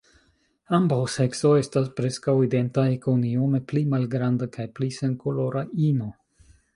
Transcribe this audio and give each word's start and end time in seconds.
Ambaŭ 0.75 0.95
seksoj 1.15 1.51
estas 1.63 1.91
preskaŭ 1.99 2.33
identaj 2.45 2.87
kun 3.03 3.21
iome 3.33 3.61
pli 3.73 3.83
malgranda 3.93 4.49
kaj 4.57 4.65
pli 4.81 4.89
senkolora 4.97 5.63
ino. 5.91 6.09